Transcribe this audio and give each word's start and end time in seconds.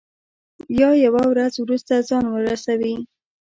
یا 0.79 0.89
یوه 1.05 1.23
ورځ 1.31 1.53
وروسته 1.57 1.93
ځان 2.09 2.25
ورسوي. 2.29 2.95